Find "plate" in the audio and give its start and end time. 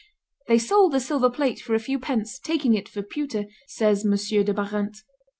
1.29-1.59